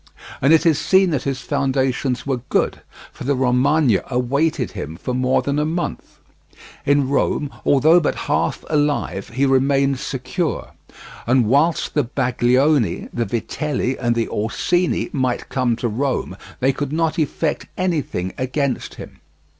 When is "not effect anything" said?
16.91-18.33